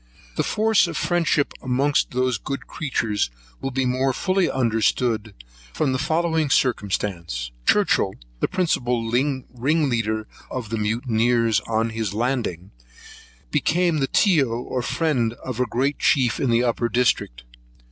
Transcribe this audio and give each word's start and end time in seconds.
The 0.35 0.41
force 0.41 0.87
of 0.87 0.97
friendship 0.97 1.53
amongst 1.61 2.09
those 2.09 2.39
good 2.39 2.65
creatures, 2.65 3.29
will 3.61 3.69
be 3.69 3.85
more 3.85 4.13
fully 4.13 4.49
understood 4.49 5.35
from 5.75 5.91
the 5.91 5.99
following 5.99 6.49
circumstance: 6.49 7.51
Churchhill, 7.67 8.15
the 8.39 8.47
principal 8.47 9.11
ringleader 9.11 10.25
of 10.49 10.71
the 10.71 10.77
mutineers, 10.79 11.59
on 11.67 11.91
his 11.91 12.15
landing, 12.15 12.71
became 13.51 13.99
the 13.99 14.07
Tyo, 14.07 14.49
or 14.63 14.81
friend, 14.81 15.33
of 15.33 15.59
a 15.59 15.67
great 15.67 15.99
chief 15.99 16.39
in 16.39 16.49
the 16.49 16.63
upper 16.63 16.89
districts. 16.89 17.43